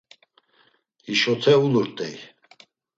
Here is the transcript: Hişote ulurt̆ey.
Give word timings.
Hişote 1.05 1.53
ulurt̆ey. 1.63 2.15